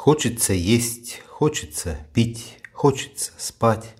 Хочется 0.00 0.54
есть, 0.54 1.20
хочется 1.28 1.98
пить, 2.14 2.56
хочется 2.72 3.32
спать. 3.36 3.94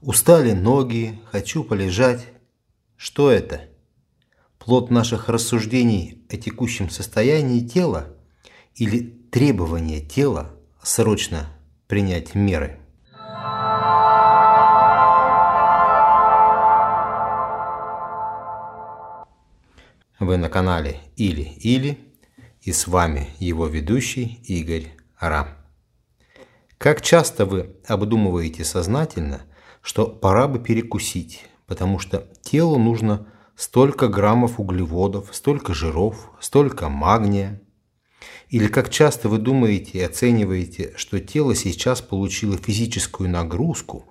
Устали 0.00 0.52
ноги, 0.52 1.20
хочу 1.26 1.64
полежать. 1.64 2.24
Что 2.96 3.30
это? 3.30 3.68
Плод 4.58 4.90
наших 4.90 5.28
рассуждений 5.28 6.24
о 6.30 6.38
текущем 6.38 6.88
состоянии 6.88 7.60
тела 7.60 8.16
или 8.74 9.00
требование 9.30 10.00
тела 10.00 10.50
срочно 10.82 11.46
принять 11.88 12.34
меры? 12.34 12.80
Вы 20.18 20.38
на 20.38 20.48
канале 20.48 21.00
Или-Или 21.16 21.98
и 22.62 22.72
с 22.72 22.86
вами 22.86 23.28
его 23.38 23.66
ведущий 23.66 24.40
Игорь 24.44 24.97
Ра. 25.20 25.48
Как 26.78 27.02
часто 27.02 27.44
вы 27.44 27.74
обдумываете 27.88 28.64
сознательно, 28.64 29.42
что 29.82 30.06
пора 30.06 30.46
бы 30.46 30.60
перекусить, 30.60 31.44
потому 31.66 31.98
что 31.98 32.28
телу 32.42 32.78
нужно 32.78 33.26
столько 33.56 34.06
граммов 34.06 34.60
углеводов, 34.60 35.30
столько 35.32 35.74
жиров, 35.74 36.30
столько 36.40 36.88
магния? 36.88 37.60
Или 38.48 38.68
как 38.68 38.90
часто 38.90 39.28
вы 39.28 39.38
думаете 39.38 39.98
и 39.98 40.02
оцениваете, 40.02 40.92
что 40.96 41.18
тело 41.18 41.56
сейчас 41.56 42.00
получило 42.00 42.56
физическую 42.56 43.28
нагрузку, 43.28 44.04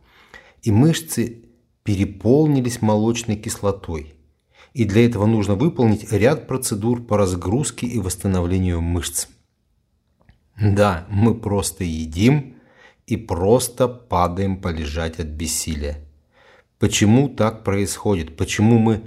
и 0.61 0.71
мышцы 0.71 1.45
переполнились 1.83 2.81
молочной 2.81 3.37
кислотой, 3.37 4.13
и 4.73 4.83
для 4.83 5.05
этого 5.05 5.25
нужно 5.25 5.55
выполнить 5.55 6.11
ряд 6.11 6.49
процедур 6.49 7.01
по 7.01 7.17
разгрузке 7.17 7.87
и 7.87 7.97
восстановлению 7.97 8.81
мышц. 8.81 9.27
Да, 10.59 11.05
мы 11.09 11.35
просто 11.35 11.83
едим 11.83 12.55
и 13.05 13.15
просто 13.15 13.87
падаем 13.87 14.59
полежать 14.59 15.19
от 15.19 15.27
бессилия. 15.27 16.03
Почему 16.79 17.29
так 17.29 17.63
происходит? 17.63 18.35
Почему 18.35 18.79
мы 18.79 19.03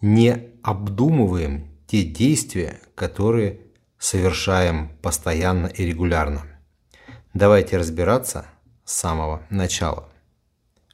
не 0.00 0.50
обдумываем 0.62 1.68
те 1.86 2.02
действия, 2.02 2.80
которые 2.94 3.60
совершаем 3.98 4.90
постоянно 5.00 5.68
и 5.68 5.84
регулярно? 5.84 6.42
Давайте 7.32 7.76
разбираться 7.76 8.46
с 8.84 8.94
самого 8.94 9.42
начала. 9.50 10.08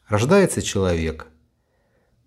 Рождается 0.06 0.60
человек 0.60 1.28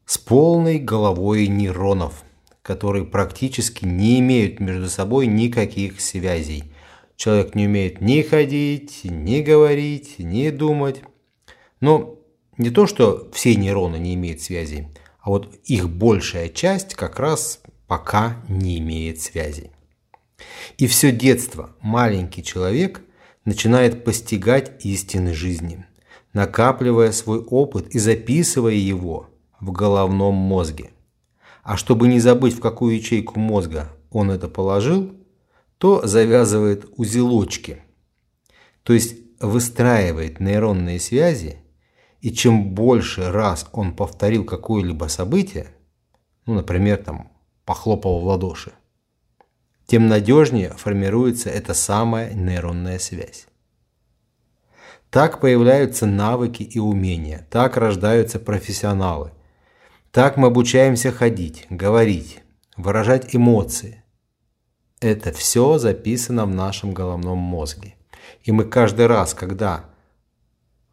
с 0.06 0.18
полной 0.18 0.80
головой 0.80 1.48
нейронов, 1.48 2.24
которые 2.64 3.06
практически 3.06 3.86
не 3.86 4.20
имеют 4.20 4.60
между 4.60 4.90
собой 4.90 5.28
никаких 5.28 6.02
связей– 6.02 6.74
Человек 7.18 7.56
не 7.56 7.66
умеет 7.66 8.00
ни 8.00 8.22
ходить, 8.22 9.02
ни 9.04 9.42
говорить, 9.42 10.20
ни 10.20 10.52
думать. 10.52 11.02
Но 11.82 12.20
не 12.58 12.70
то, 12.70 12.86
что 12.86 13.30
все 13.34 13.56
нейроны 13.56 13.98
не 13.98 14.14
имеют 14.14 14.42
связи, 14.42 14.88
а 15.20 15.32
вот 15.32 15.54
их 15.66 15.90
большая 15.90 16.48
часть 16.48 16.94
как 16.94 17.20
раз 17.20 17.62
пока 17.88 18.38
не 18.48 18.78
имеет 18.78 19.20
связи. 19.20 19.72
И 20.78 20.86
все 20.86 21.12
детство 21.12 21.76
маленький 21.82 22.44
человек 22.44 23.02
начинает 23.46 24.04
постигать 24.04 24.86
истины 24.86 25.34
жизни, 25.34 25.86
накапливая 26.34 27.12
свой 27.12 27.40
опыт 27.40 27.96
и 27.96 28.00
записывая 28.00 28.76
его 28.76 29.32
в 29.60 29.72
головном 29.72 30.36
мозге. 30.36 30.92
А 31.64 31.78
чтобы 31.78 32.08
не 32.08 32.20
забыть, 32.20 32.54
в 32.54 32.60
какую 32.60 32.96
ячейку 32.96 33.40
мозга 33.40 33.92
он 34.12 34.30
это 34.30 34.48
положил, 34.48 35.16
то 35.78 36.06
завязывает 36.06 36.86
узелочки, 36.98 37.84
то 38.84 38.94
есть 38.94 39.16
выстраивает 39.40 40.40
нейронные 40.40 41.00
связи, 41.00 41.62
и 42.22 42.32
чем 42.32 42.74
больше 42.74 43.32
раз 43.32 43.68
он 43.72 43.96
повторил 43.96 44.44
какое-либо 44.44 45.06
событие, 45.06 45.68
ну, 46.46 46.56
например, 46.56 46.98
там, 46.98 47.32
похлопал 47.66 48.20
в 48.22 48.26
ладоши, 48.26 48.72
тем 49.86 50.08
надежнее 50.08 50.72
формируется 50.72 51.50
эта 51.50 51.74
самая 51.74 52.34
нейронная 52.34 53.00
связь. 53.00 53.48
Так 55.10 55.40
появляются 55.40 56.06
навыки 56.06 56.64
и 56.64 56.80
умения, 56.80 57.48
так 57.50 57.78
рождаются 57.78 58.40
профессионалы. 58.40 59.32
Так 60.12 60.36
мы 60.36 60.48
обучаемся 60.48 61.12
ходить, 61.12 61.66
говорить, 61.70 62.40
выражать 62.76 63.36
эмоции, 63.36 64.04
это 65.00 65.32
все 65.32 65.78
записано 65.78 66.46
в 66.46 66.54
нашем 66.54 66.94
головном 66.94 67.38
мозге. 67.38 67.96
И 68.44 68.52
мы 68.52 68.66
каждый 68.66 69.08
раз, 69.08 69.34
когда 69.34 69.86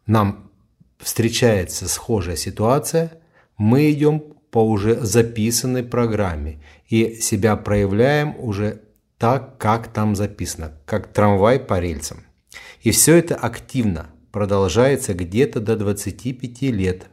нам 0.05 0.51
встречается 0.99 1.87
схожая 1.87 2.35
ситуация, 2.35 3.19
мы 3.57 3.91
идем 3.91 4.19
по 4.51 4.59
уже 4.59 4.95
записанной 5.01 5.83
программе 5.83 6.61
и 6.87 7.15
себя 7.15 7.55
проявляем 7.55 8.35
уже 8.39 8.81
так, 9.17 9.57
как 9.57 9.87
там 9.87 10.15
записано, 10.15 10.77
как 10.85 11.11
трамвай 11.11 11.59
по 11.59 11.79
рельсам. 11.79 12.23
И 12.81 12.91
все 12.91 13.15
это 13.15 13.35
активно 13.35 14.11
продолжается 14.31 15.13
где-то 15.13 15.59
до 15.59 15.75
25 15.75 16.61
лет. 16.63 17.07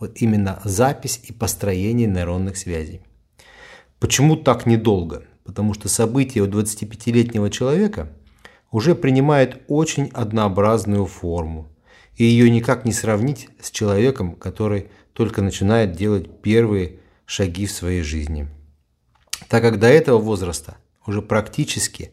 Вот 0.00 0.20
именно 0.20 0.60
запись 0.64 1.20
и 1.24 1.32
построение 1.32 2.08
нейронных 2.08 2.56
связей. 2.56 3.02
Почему 4.00 4.36
так 4.36 4.66
недолго? 4.66 5.24
Потому 5.44 5.74
что 5.74 5.88
событие 5.88 6.44
у 6.44 6.46
25-летнего 6.46 7.50
человека 7.50 8.08
уже 8.70 8.94
принимает 8.94 9.62
очень 9.68 10.08
однообразную 10.08 11.06
форму, 11.06 11.68
и 12.16 12.24
ее 12.24 12.50
никак 12.50 12.84
не 12.84 12.92
сравнить 12.92 13.48
с 13.60 13.70
человеком, 13.70 14.34
который 14.34 14.88
только 15.12 15.42
начинает 15.42 15.92
делать 15.92 16.40
первые 16.40 17.00
шаги 17.26 17.66
в 17.66 17.72
своей 17.72 18.02
жизни. 18.02 18.48
Так 19.48 19.62
как 19.62 19.78
до 19.78 19.88
этого 19.88 20.18
возраста 20.18 20.76
уже 21.06 21.22
практически 21.22 22.12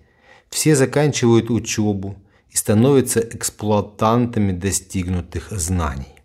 все 0.50 0.76
заканчивают 0.76 1.50
учебу 1.50 2.18
и 2.50 2.58
становятся 2.58 3.20
эксплуатантами 3.20 4.52
достигнутых 4.52 5.52
знаний. 5.52 6.16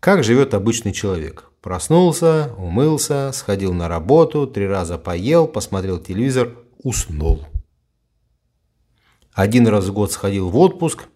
Как 0.00 0.24
живет 0.24 0.54
обычный 0.54 0.92
человек? 0.92 1.50
Проснулся, 1.68 2.54
умылся, 2.56 3.30
сходил 3.34 3.74
на 3.74 3.88
работу, 3.88 4.46
три 4.46 4.66
раза 4.66 4.96
поел, 4.96 5.46
посмотрел 5.46 5.98
телевизор, 5.98 6.56
уснул. 6.82 7.44
Один 9.34 9.68
раз 9.68 9.84
в 9.84 9.92
год 9.92 10.10
сходил 10.10 10.48
в 10.48 10.56
отпуск 10.56 11.08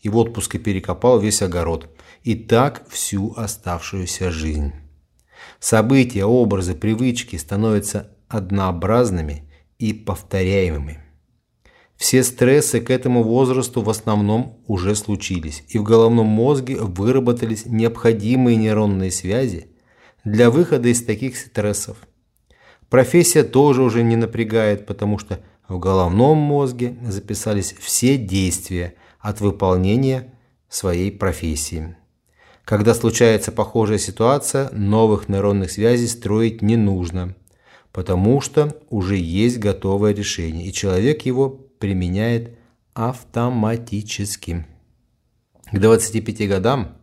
и 0.00 0.08
в 0.08 0.16
отпуске 0.16 0.58
перекопал 0.58 1.20
весь 1.20 1.42
огород. 1.42 1.96
И 2.24 2.34
так 2.34 2.88
всю 2.88 3.34
оставшуюся 3.36 4.32
жизнь. 4.32 4.72
События, 5.60 6.24
образы, 6.24 6.74
привычки 6.74 7.36
становятся 7.36 8.10
однообразными 8.26 9.48
и 9.78 9.92
повторяемыми. 9.92 11.04
Все 11.94 12.24
стрессы 12.24 12.80
к 12.80 12.90
этому 12.90 13.22
возрасту 13.22 13.80
в 13.80 13.88
основном 13.88 14.58
уже 14.66 14.96
случились, 14.96 15.62
и 15.68 15.78
в 15.78 15.84
головном 15.84 16.26
мозге 16.26 16.78
выработались 16.78 17.64
необходимые 17.64 18.56
нейронные 18.56 19.12
связи, 19.12 19.69
для 20.24 20.50
выхода 20.50 20.88
из 20.88 21.04
таких 21.04 21.36
стрессов. 21.36 21.96
Профессия 22.88 23.44
тоже 23.44 23.82
уже 23.82 24.02
не 24.02 24.16
напрягает, 24.16 24.86
потому 24.86 25.18
что 25.18 25.40
в 25.68 25.78
головном 25.78 26.38
мозге 26.38 26.96
записались 27.06 27.74
все 27.78 28.16
действия 28.16 28.94
от 29.20 29.40
выполнения 29.40 30.34
своей 30.68 31.12
профессии. 31.12 31.96
Когда 32.64 32.94
случается 32.94 33.52
похожая 33.52 33.98
ситуация, 33.98 34.70
новых 34.70 35.28
нейронных 35.28 35.70
связей 35.70 36.08
строить 36.08 36.62
не 36.62 36.76
нужно, 36.76 37.34
потому 37.92 38.40
что 38.40 38.76
уже 38.90 39.16
есть 39.16 39.58
готовое 39.58 40.14
решение, 40.14 40.66
и 40.66 40.72
человек 40.72 41.22
его 41.22 41.48
применяет 41.48 42.58
автоматически. 42.94 44.66
К 45.72 45.78
25 45.78 46.48
годам 46.48 46.96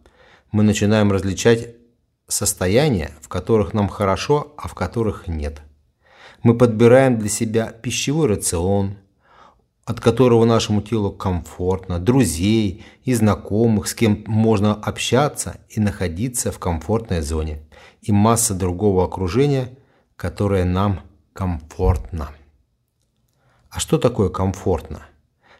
мы 0.52 0.63
начинаем 0.63 1.12
различать 1.12 1.76
состояния, 2.27 3.12
в 3.21 3.27
которых 3.27 3.74
нам 3.74 3.88
хорошо, 3.88 4.53
а 4.57 4.68
в 4.68 4.75
которых 4.75 5.27
нет. 5.27 5.62
Мы 6.44 6.57
подбираем 6.57 7.18
для 7.18 7.29
себя 7.29 7.68
пищевой 7.68 8.27
рацион, 8.27 8.97
от 9.85 10.01
которого 10.01 10.44
нашему 10.44 10.81
телу 10.81 11.12
комфортно, 11.12 11.97
друзей 11.97 12.85
и 13.06 13.13
знакомых, 13.13 13.88
с 13.88 13.95
кем 13.95 14.24
можно 14.27 14.74
общаться 14.74 15.62
и 15.69 15.79
находиться 15.79 16.51
в 16.51 16.59
комфортной 16.59 17.21
зоне, 17.21 17.63
и 18.01 18.12
масса 18.12 18.53
другого 18.53 19.06
окружения, 19.06 19.69
которое 20.18 20.65
нам 20.65 21.01
комфортно. 21.31 22.31
А 23.69 23.79
что 23.79 23.97
такое 23.97 24.29
комфортно? 24.29 25.06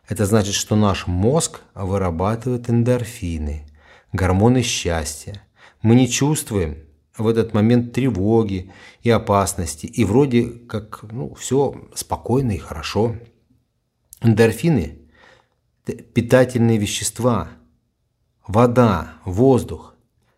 Это 0.10 0.26
значит, 0.26 0.56
что 0.56 0.76
наш 0.76 1.08
мозг 1.08 1.62
вырабатывает 1.74 2.70
эндорфины, 2.70 3.66
гормоны 4.12 4.62
счастья, 4.62 5.42
мы 5.82 5.96
не 5.96 6.10
чувствуем 6.10 6.78
в 7.18 7.28
этот 7.28 7.54
момент 7.54 7.94
тревоги 7.94 8.72
и 9.02 9.10
опасности, 9.10 9.86
и 9.86 10.06
вроде 10.06 10.44
как 10.46 11.04
ну, 11.12 11.34
все 11.36 11.90
спокойно 11.94 12.52
и 12.52 12.58
хорошо. 12.58 13.16
Эндорфины 14.22 15.08
питательные 15.94 16.78
вещества, 16.78 17.50
вода, 18.46 19.14
воздух. 19.26 19.96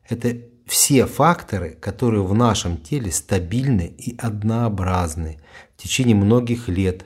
Это 0.08 0.38
все 0.66 1.06
факторы, 1.06 1.72
которые 1.72 2.24
в 2.24 2.34
нашем 2.34 2.78
теле 2.78 3.12
стабильны 3.12 3.94
и 3.98 4.16
однообразны 4.18 5.40
в 5.76 5.82
течение 5.82 6.16
многих 6.16 6.68
лет, 6.68 7.06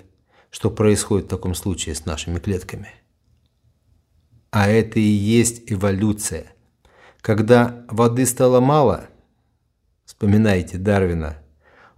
что 0.49 0.69
происходит 0.69 1.27
в 1.27 1.29
таком 1.29 1.55
случае 1.55 1.95
с 1.95 2.05
нашими 2.05 2.39
клетками. 2.39 2.89
А 4.51 4.67
это 4.67 4.99
и 4.99 5.03
есть 5.03 5.63
эволюция. 5.71 6.53
Когда 7.23 7.85
воды 7.87 8.25
стало 8.25 8.59
мало, 8.59 9.05
вспоминайте 10.03 10.77
Дарвина, 10.77 11.37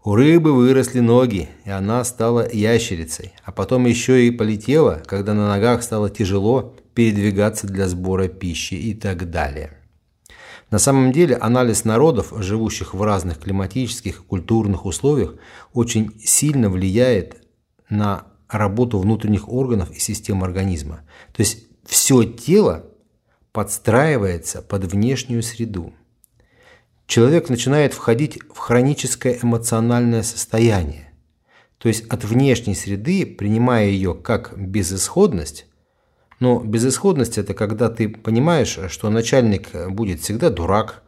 у 0.04 0.14
рыбы 0.14 0.54
выросли 0.54 1.00
ноги, 1.00 1.50
и 1.66 1.72
она 1.72 2.04
стала 2.04 2.48
ящерицей, 2.48 3.34
а 3.44 3.52
потом 3.52 3.88
еще 3.88 4.28
и 4.28 4.30
полетела, 4.30 5.02
когда 5.08 5.34
на 5.34 5.48
ногах 5.48 5.82
стало 5.82 6.12
тяжело 6.12 6.76
передвигаться 6.94 7.66
для 7.66 7.88
сбора 7.88 8.28
пищи 8.28 8.76
и 8.76 8.94
так 8.94 9.32
далее. 9.32 9.76
На 10.70 10.78
самом 10.78 11.12
деле 11.12 11.38
анализ 11.38 11.86
народов, 11.86 12.32
живущих 12.38 12.94
в 12.94 13.02
разных 13.02 13.40
климатических 13.40 14.20
и 14.20 14.24
культурных 14.24 14.86
условиях, 14.86 15.34
очень 15.74 16.12
сильно 16.24 16.70
влияет 16.70 17.44
на 17.90 18.28
работу 18.48 19.00
внутренних 19.00 19.50
органов 19.50 19.90
и 19.90 20.00
систем 20.00 20.44
организма. 20.44 21.02
То 21.34 21.42
есть 21.42 21.66
все 21.84 22.22
тело 22.26 22.92
подстраивается 23.56 24.62
под 24.62 24.84
внешнюю 24.84 25.42
среду. 25.42 25.94
Человек 27.08 27.48
начинает 27.48 27.94
входить 27.94 28.38
в 28.54 28.58
хроническое 28.58 29.40
эмоциональное 29.42 30.24
состояние. 30.24 31.14
То 31.78 31.88
есть 31.88 32.06
от 32.08 32.26
внешней 32.26 32.76
среды, 32.76 33.26
принимая 33.26 33.88
ее 33.88 34.14
как 34.14 34.58
безысходность, 34.58 35.68
но 36.42 36.60
безысходность– 36.60 37.38
это 37.38 37.54
когда 37.54 37.88
ты 37.88 38.10
понимаешь, 38.10 38.78
что 38.90 39.10
начальник 39.10 39.70
будет 39.88 40.20
всегда 40.20 40.50
дурак, 40.50 41.04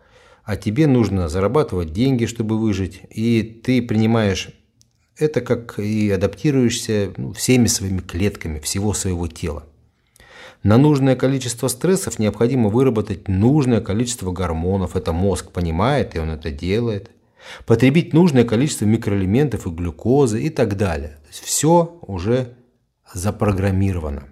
а 0.45 0.55
тебе 0.55 0.87
нужно 0.87 1.27
зарабатывать 1.27 1.91
деньги, 1.91 2.27
чтобы 2.27 2.57
выжить, 2.57 3.01
и 3.09 3.43
ты 3.43 3.81
принимаешь 3.81 4.51
это 5.17 5.41
как 5.41 5.79
и 5.79 6.09
адаптируешься 6.09 7.11
ну, 7.17 7.33
всеми 7.33 7.67
своими 7.67 7.99
клетками 7.99 8.61
всего 8.61 8.93
своего 8.93 9.27
тела. 9.27 9.66
На 10.67 10.77
нужное 10.77 11.15
количество 11.15 11.69
стрессов 11.69 12.19
необходимо 12.19 12.67
выработать 12.67 13.29
нужное 13.29 13.79
количество 13.79 14.33
гормонов. 14.33 14.97
Это 14.97 15.13
мозг 15.13 15.51
понимает, 15.51 16.13
и 16.13 16.19
он 16.19 16.29
это 16.29 16.51
делает. 16.51 17.09
Потребить 17.65 18.11
нужное 18.11 18.43
количество 18.43 18.83
микроэлементов 18.83 19.65
и 19.65 19.69
глюкозы 19.69 20.43
и 20.43 20.49
так 20.49 20.75
далее. 20.75 21.19
То 21.21 21.27
есть 21.29 21.41
все 21.41 21.97
уже 22.01 22.55
запрограммировано 23.13 24.25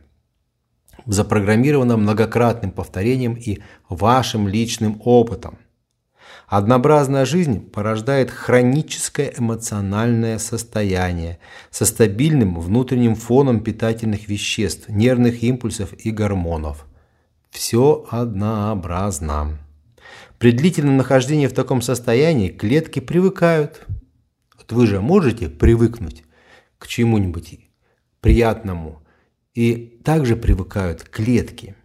запрограммировано 1.06 1.96
многократным 1.96 2.72
повторением 2.72 3.36
и 3.36 3.60
вашим 3.88 4.50
личным 4.50 5.02
опытом. 5.06 5.58
Однообразная 6.48 7.26
жизнь 7.26 7.60
порождает 7.60 8.32
хроническое 8.32 9.34
эмоциональное 9.38 10.38
состояние 10.38 11.40
со 11.72 11.86
стабильным 11.86 12.60
внутренним 12.60 13.16
фоном 13.16 13.62
питательных 13.62 14.28
веществ, 14.28 14.90
нервных 14.90 15.44
импульсов 15.44 15.94
и 15.94 16.12
гормонов. 16.12 16.86
Все 17.50 18.06
однообразно. 18.10 19.58
При 20.38 20.52
длительном 20.52 20.98
нахождении 20.98 21.48
в 21.48 21.54
таком 21.54 21.82
состоянии 21.82 22.50
клетки 22.50 23.00
привыкают. 23.00 23.86
Вот 24.58 24.72
вы 24.72 24.88
же 24.88 25.02
можете 25.02 25.50
привыкнуть 25.50 26.24
к 26.78 26.88
чему-нибудь 26.88 27.60
приятному, 28.20 29.02
и 29.56 30.02
также 30.04 30.36
привыкают 30.36 31.04
клетки. 31.04 31.76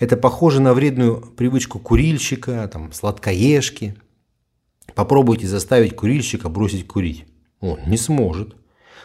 Это 0.00 0.16
похоже 0.16 0.62
на 0.62 0.72
вредную 0.72 1.20
привычку 1.20 1.78
курильщика, 1.78 2.66
там, 2.72 2.90
сладкоежки. 2.90 3.96
Попробуйте 4.94 5.46
заставить 5.46 5.94
курильщика 5.94 6.48
бросить 6.48 6.86
курить. 6.86 7.26
Он 7.60 7.78
не 7.86 7.98
сможет, 7.98 8.56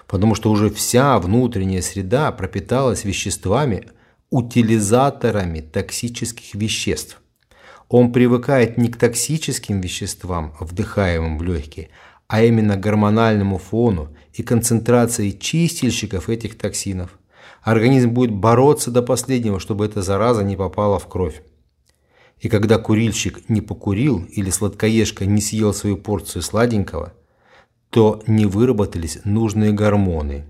потому 0.08 0.36
что 0.36 0.50
уже 0.50 0.70
вся 0.70 1.20
внутренняя 1.20 1.82
среда 1.82 2.32
пропиталась 2.32 3.04
веществами, 3.04 3.90
утилизаторами 4.30 5.60
токсических 5.60 6.56
веществ. 6.56 7.22
Он 7.90 8.14
привыкает 8.14 8.78
не 8.78 8.88
к 8.88 8.96
токсическим 8.96 9.82
веществам, 9.82 10.56
вдыхаемым 10.62 11.38
в 11.38 11.44
легкие, 11.44 11.90
а 12.28 12.42
именно 12.42 12.78
к 12.78 12.80
гормональному 12.80 13.58
фону 13.58 14.16
и 14.34 14.44
концентрации 14.44 15.32
чистильщиков 15.32 16.30
этих 16.30 16.58
токсинов– 16.58 17.20
Организм 17.66 18.12
будет 18.12 18.32
бороться 18.32 18.92
до 18.92 19.02
последнего, 19.02 19.60
чтобы 19.60 19.88
эта 19.88 20.04
зараза 20.04 20.44
не 20.44 20.56
попала 20.56 21.00
в 21.00 21.08
кровь. 21.08 21.42
И 22.40 22.48
когда 22.48 22.78
курильщик 22.78 23.50
не 23.50 23.60
покурил 23.60 24.24
или 24.30 24.52
сладкоежка 24.52 25.26
не 25.26 25.42
съел 25.42 25.74
свою 25.74 25.98
порцию 25.98 26.44
сладенького, 26.44 27.14
то 27.90 28.22
не 28.28 28.46
выработались 28.46 29.18
нужные 29.24 29.72
гормоны. 29.72 30.46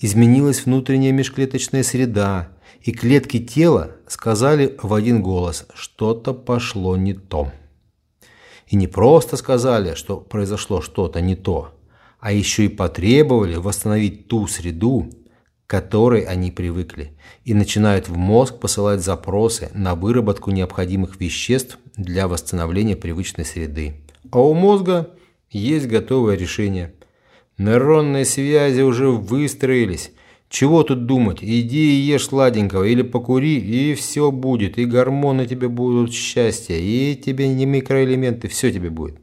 Изменилась 0.00 0.64
внутренняя 0.64 1.12
межклеточная 1.12 1.84
среда, 1.84 2.48
и 2.82 2.90
клетки 2.90 3.38
тела 3.38 3.92
сказали 4.08 4.76
в 4.82 4.92
один 4.92 5.22
голос 5.22 5.68
«что-то 5.72 6.34
пошло 6.34 6.96
не 6.96 7.14
то». 7.14 7.52
И 8.66 8.74
не 8.74 8.88
просто 8.88 9.36
сказали, 9.36 9.94
что 9.94 10.16
произошло 10.16 10.80
что-то 10.80 11.20
не 11.20 11.36
то, 11.36 11.74
а 12.18 12.32
еще 12.32 12.64
и 12.64 12.68
потребовали 12.68 13.54
восстановить 13.54 14.26
ту 14.26 14.48
среду, 14.48 15.12
которой 15.66 16.22
они 16.22 16.50
привыкли, 16.50 17.12
и 17.44 17.54
начинают 17.54 18.08
в 18.08 18.16
мозг 18.16 18.58
посылать 18.58 19.02
запросы 19.02 19.70
на 19.74 19.94
выработку 19.94 20.50
необходимых 20.50 21.20
веществ 21.20 21.78
для 21.96 22.28
восстановления 22.28 22.96
привычной 22.96 23.44
среды. 23.44 23.96
А 24.30 24.40
у 24.40 24.54
мозга 24.54 25.10
есть 25.50 25.86
готовое 25.86 26.36
решение. 26.36 26.94
Нейронные 27.58 28.24
связи 28.24 28.82
уже 28.82 29.08
выстроились. 29.08 30.12
Чего 30.48 30.84
тут 30.84 31.06
думать? 31.06 31.38
Иди 31.42 31.98
и 31.98 32.02
ешь 32.02 32.26
сладенького 32.26 32.84
или 32.84 33.02
покури, 33.02 33.58
и 33.58 33.94
все 33.94 34.30
будет. 34.30 34.78
И 34.78 34.84
гормоны 34.84 35.46
тебе 35.46 35.68
будут 35.68 36.12
счастье, 36.12 36.80
и 36.80 37.16
тебе 37.16 37.48
не 37.48 37.66
микроэлементы, 37.66 38.46
все 38.48 38.70
тебе 38.70 38.90
будет. 38.90 39.18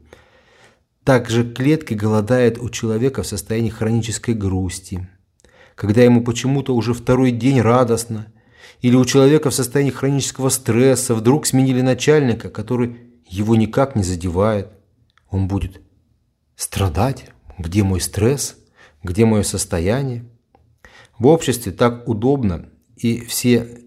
Также 1.04 1.50
клетки 1.50 1.94
голодают 1.94 2.58
у 2.58 2.68
человека 2.70 3.22
в 3.22 3.26
состоянии 3.26 3.70
хронической 3.70 4.34
грусти, 4.34 5.06
когда 5.74 6.02
ему 6.02 6.22
почему-то 6.22 6.74
уже 6.74 6.94
второй 6.94 7.30
день 7.30 7.60
радостно, 7.60 8.32
или 8.80 8.96
у 8.96 9.04
человека 9.04 9.50
в 9.50 9.54
состоянии 9.54 9.90
хронического 9.90 10.48
стресса 10.48 11.14
вдруг 11.14 11.46
сменили 11.46 11.80
начальника, 11.80 12.50
который 12.50 12.96
его 13.26 13.56
никак 13.56 13.96
не 13.96 14.02
задевает. 14.02 14.68
Он 15.30 15.48
будет 15.48 15.80
страдать. 16.54 17.30
Где 17.58 17.82
мой 17.82 18.00
стресс? 18.00 18.56
Где 19.02 19.24
мое 19.24 19.42
состояние? 19.42 20.24
В 21.18 21.26
обществе 21.26 21.72
так 21.72 22.08
удобно, 22.08 22.68
и 22.96 23.20
все 23.20 23.80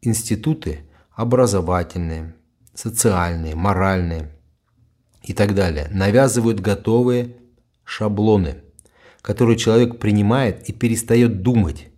институты 0.00 0.80
образовательные, 1.14 2.34
социальные, 2.74 3.54
моральные 3.54 4.34
и 5.22 5.34
так 5.34 5.54
далее 5.54 5.88
навязывают 5.92 6.60
готовые 6.60 7.36
шаблоны– 7.84 8.56
который 9.22 9.56
человек 9.56 9.98
принимает 9.98 10.68
и 10.68 10.72
перестает 10.72 11.42
думать, 11.42 11.88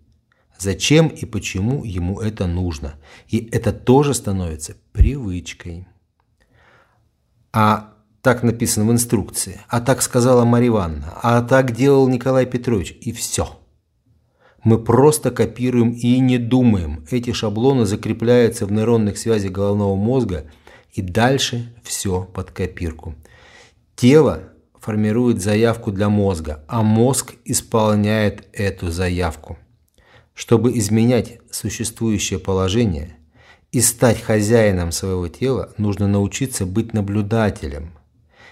зачем 0.59 1.09
и 1.09 1.25
почему 1.25 1.83
ему 1.85 2.21
это 2.21 2.47
нужно. 2.47 2.95
И 3.29 3.49
это 3.51 3.73
тоже 3.73 4.15
становится 4.15 4.77
привычкой. 4.93 5.89
А 7.53 7.95
так 8.21 8.43
написано 8.43 8.87
в 8.87 8.93
инструкции, 8.93 9.61
а 9.69 9.81
так 9.81 10.03
сказала 10.03 10.45
Марья 10.45 10.69
Ивановна, 10.69 11.13
а 11.23 11.43
так 11.43 11.73
делал 11.73 12.09
Николай 12.09 12.47
Петрович, 12.47 12.97
и 13.01 13.13
все. 13.13 13.59
Мы 14.63 14.83
просто 14.83 15.31
копируем 15.31 15.91
и 15.93 16.19
не 16.21 16.39
думаем. 16.39 17.07
Эти 17.11 17.33
шаблоны 17.33 17.85
закрепляются 17.85 18.65
в 18.65 18.73
нейронных 18.73 19.19
связях 19.19 19.53
головного 19.53 19.95
мозга, 19.95 20.51
и 20.93 21.03
дальше 21.03 21.75
все 21.83 22.23
под 22.23 22.51
копирку. 22.51 23.15
Тело 23.95 24.54
формирует 24.85 25.41
заявку 25.41 25.93
для 25.93 26.11
мозга, 26.11 26.63
а 26.69 26.83
мозг 26.83 27.37
исполняет 27.47 28.47
эту 28.53 28.91
заявку. 28.91 29.57
Чтобы 30.35 30.77
изменять 30.77 31.39
существующее 31.51 32.39
положение 32.39 33.17
и 33.73 33.81
стать 33.81 34.21
хозяином 34.21 34.93
своего 34.93 35.27
тела, 35.29 35.73
нужно 35.79 36.07
научиться 36.07 36.67
быть 36.67 36.93
наблюдателем 36.93 37.93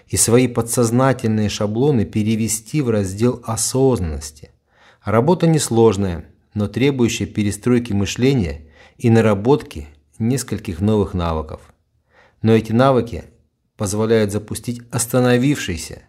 и 0.06 0.16
свои 0.16 0.48
подсознательные 0.48 1.50
шаблоны 1.50 2.06
перевести 2.06 2.80
в 2.80 2.88
раздел 2.88 3.42
осознанности. 3.44 4.52
Работа 5.04 5.46
несложная, 5.46 6.24
но 6.54 6.66
требующая 6.66 7.26
перестройки 7.26 7.92
мышления 7.92 8.68
и 8.96 9.10
наработки 9.10 9.88
нескольких 10.18 10.80
новых 10.80 11.12
навыков. 11.12 11.60
Но 12.40 12.52
эти 12.52 12.72
навыки 12.72 13.24
позволяют 13.76 14.32
запустить 14.32 14.80
остановившийся 14.90 16.04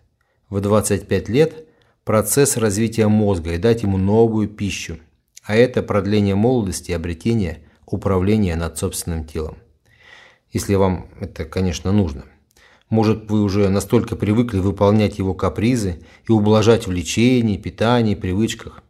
в 0.53 0.61
25 0.61 1.29
лет 1.29 1.67
процесс 2.03 2.57
развития 2.57 3.07
мозга 3.07 3.53
и 3.53 3.57
дать 3.57 3.81
ему 3.81 3.97
новую 3.97 4.47
пищу. 4.47 4.99
А 5.43 5.55
это 5.55 5.81
продление 5.81 6.35
молодости 6.35 6.91
и 6.91 6.93
обретение 6.93 7.63
управления 7.87 8.55
над 8.55 8.77
собственным 8.77 9.25
телом. 9.25 9.57
Если 10.51 10.75
вам 10.75 11.07
это, 11.19 11.45
конечно, 11.45 11.91
нужно. 11.91 12.25
Может, 12.89 13.31
вы 13.31 13.41
уже 13.41 13.67
настолько 13.69 14.15
привыкли 14.15 14.59
выполнять 14.59 15.17
его 15.17 15.33
капризы 15.33 16.03
и 16.29 16.31
ублажать 16.31 16.85
в 16.85 16.91
лечении, 16.91 17.57
питании, 17.57 18.13
привычках. 18.13 18.83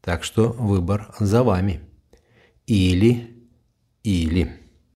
Так 0.00 0.24
что 0.24 0.48
выбор 0.58 1.14
за 1.20 1.42
вами. 1.42 1.80
Или, 2.66 3.44
или... 4.02 4.63